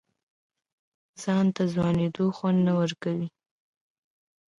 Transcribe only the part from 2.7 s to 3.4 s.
ورکوه.